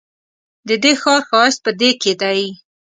[0.67, 2.41] ددې ښار ښایست په دې کې دی.